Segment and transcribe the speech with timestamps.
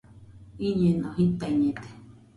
[0.67, 1.81] Iñeno.jitaiñede